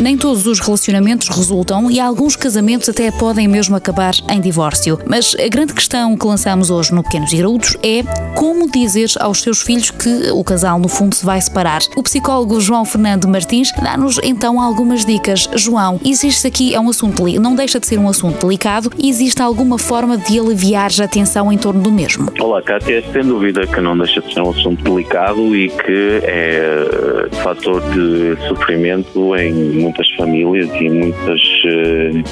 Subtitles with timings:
[0.00, 4.98] Nem todos os relacionamentos resultam e alguns casamentos até podem mesmo acabar em divórcio.
[5.06, 8.02] Mas a grande questão que lançamos hoje no Pequenos Graúdos é
[8.34, 11.80] como dizer aos seus filhos que o casal, no fundo, se vai separar.
[11.96, 15.48] O psicólogo João Fernando Martins dá-nos então algumas dicas.
[15.54, 19.42] João, existe aqui, é um assunto, não deixa de ser um assunto delicado e existe
[19.42, 22.32] alguma forma de aliviar a tensão em torno do mesmo?
[22.40, 27.09] Olá, Cátia, sem dúvida que não deixa de ser um assunto delicado e que é
[27.36, 31.40] fator de sofrimento em muitas famílias e muitas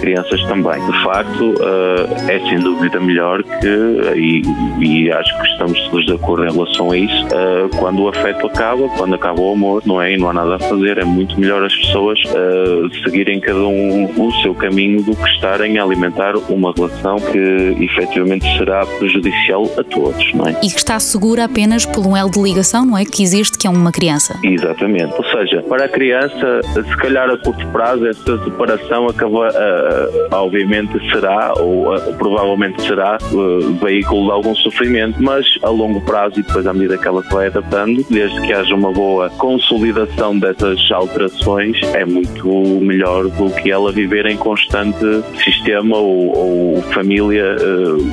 [0.00, 0.84] crianças também.
[0.86, 4.42] De facto, uh, é sem dúvida melhor que, e,
[4.80, 8.46] e, acho que estamos todos de acordo em relação a isso, uh, quando o afeto
[8.46, 10.12] acaba, quando acaba o amor, não é?
[10.12, 12.18] E não há nada a fazer, é muito melhor as pessoas
[13.04, 18.46] seguirem cada um o seu caminho do que estarem a alimentar uma relação que efetivamente
[18.56, 20.52] será prejudicial a todos, não é?
[20.62, 23.04] E que está segura apenas por um elo de ligação, não é?
[23.04, 24.38] Que existe, que é uma criança.
[24.42, 25.14] Exatamente.
[25.16, 30.98] Ou seja, para a criança, se calhar a curto prazo essa separação acaba, uh, obviamente
[31.10, 36.42] será, ou uh, provavelmente será, uh, veículo de algum sofrimento, mas a longo prazo e
[36.42, 40.78] depois à medida que ela se vai adaptando, desde que haja uma boa consolidação dessas
[40.90, 42.48] alterações, é muito
[42.80, 44.98] melhor do que ela viver em constante
[45.42, 47.56] sistema ou, ou família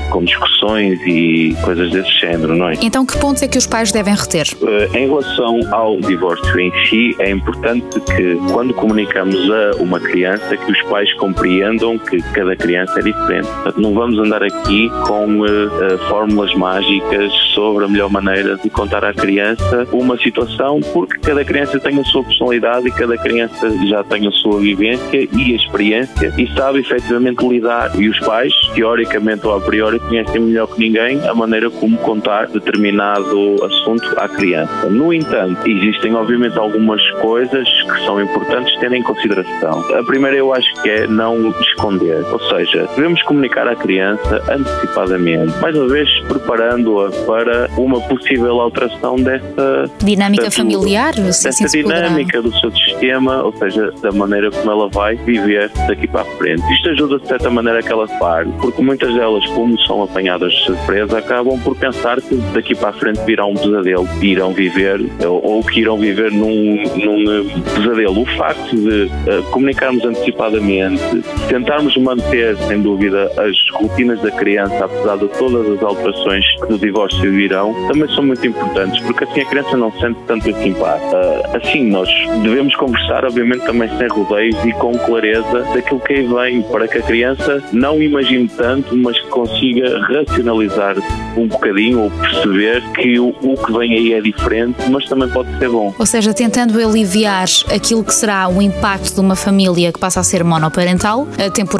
[0.09, 2.73] com discussões e coisas desse género, não é?
[2.81, 4.47] Então, que pontos é que os pais devem reter?
[4.93, 10.72] em relação ao divórcio em si, é importante que quando comunicamos a uma criança que
[10.72, 13.47] os pais compreendam que cada criança é diferente.
[13.47, 18.70] Portanto, não vamos andar aqui com uh, uh, fórmulas mágicas sobre a melhor maneira de
[18.70, 23.70] contar à criança uma situação, porque cada criança tem a sua personalidade e cada criança
[23.88, 27.92] já tem a sua vivência e experiência e sabe efetivamente lidar.
[28.00, 32.48] E os pais, teoricamente ou a priori, conhecem melhor que ninguém a maneira como contar
[32.48, 34.89] determinado assunto à criança.
[34.89, 39.80] No entanto, existem obviamente algumas coisas que são importantes ter em consideração.
[39.97, 45.53] A primeira eu acho que é não esconder, ou seja, devemos comunicar à criança antecipadamente,
[45.61, 52.52] mais uma vez preparando-a para uma possível alteração dessa dinâmica familiar, dessa assim dinâmica do
[52.59, 56.61] seu sistema, ou seja, da maneira como ela vai viver daqui para a frente.
[56.73, 60.65] Isto ajuda de certa maneira que ela pare, porque muitas delas, como são apanhadas de
[60.65, 65.43] surpresa, acabam por pensar que daqui para a frente virá um pesadelo, irão viver ou,
[65.43, 68.21] ou que irão viver num, num pesadelo.
[68.21, 71.02] O facto de uh, comunicarmos antecipadamente,
[71.48, 76.77] tentarmos manter, sem dúvida, as rotinas da criança, apesar de todas as alterações que do
[76.77, 81.15] divórcio virão, também são muito importantes, porque assim a criança não sente tanto esse impacto.
[81.15, 82.09] Uh, assim, nós
[82.42, 86.98] devemos conversar, obviamente, também sem rodeios e com clareza daquilo que aí vem, para que
[86.98, 90.95] a criança não imagine tanto, mas que consiga racionalizar
[91.37, 95.49] um bocadinho ou perceber que o, o que vem aí é diferente, mas também pode
[95.58, 95.93] ser bom.
[95.98, 100.23] Ou seja, tentando aliviar aquilo que será o impacto de uma família que passa a
[100.23, 101.27] ser monoparental,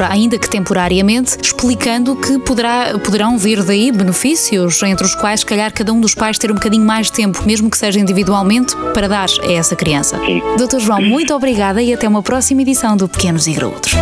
[0.08, 5.72] ainda que temporariamente, explicando que poderá, poderão vir daí benefícios, entre os quais, se calhar,
[5.72, 9.08] cada um dos pais ter um bocadinho mais de tempo, mesmo que seja individualmente, para
[9.08, 10.18] dar a essa criança.
[10.18, 10.42] Sim.
[10.58, 13.92] Doutor João, muito obrigada e até uma próxima edição do Pequenos e Graúdos.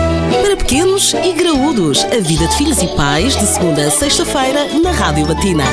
[0.43, 4.91] Para pequenos e graúdos, a vida de filhos e pais, de segunda a sexta-feira, na
[4.91, 5.65] Rádio Latina.